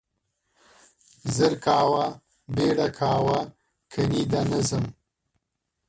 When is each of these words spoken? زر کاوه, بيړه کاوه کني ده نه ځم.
زر 1.35 1.53
کاوه, 1.65 2.07
بيړه 2.55 2.87
کاوه 2.99 3.39
کني 3.91 4.23
ده 4.31 4.41
نه 4.51 4.59
ځم. 4.69 4.85